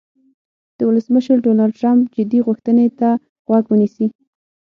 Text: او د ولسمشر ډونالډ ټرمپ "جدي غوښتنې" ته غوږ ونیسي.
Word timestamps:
او 0.03 0.09
د 0.77 0.79
ولسمشر 0.89 1.35
ډونالډ 1.45 1.73
ټرمپ 1.79 2.03
"جدي 2.15 2.39
غوښتنې" 2.47 2.87
ته 2.99 3.09
غوږ 3.47 3.63
ونیسي. 3.69 4.05